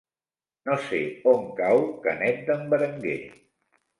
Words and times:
No 0.69 0.77
sé 0.85 1.01
on 1.33 1.43
cau 1.59 1.85
Canet 2.07 2.41
d'en 2.47 2.65
Berenguer. 2.75 3.21